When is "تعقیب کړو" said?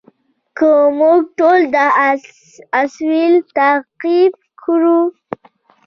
3.57-4.99